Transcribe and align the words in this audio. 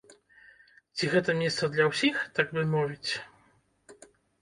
Ці 0.95 1.09
гэта 1.13 1.35
месца 1.43 1.63
для 1.77 1.85
ўсіх, 1.91 2.15
так 2.41 2.47
бы 2.59 2.67
мовіць? 2.75 3.11